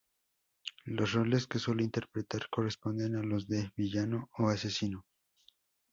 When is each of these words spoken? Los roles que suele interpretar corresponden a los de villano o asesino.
Los 0.85 1.11
roles 1.13 1.45
que 1.45 1.59
suele 1.59 1.83
interpretar 1.83 2.49
corresponden 2.49 3.17
a 3.17 3.21
los 3.21 3.47
de 3.47 3.71
villano 3.75 4.31
o 4.35 4.47
asesino. 4.49 5.05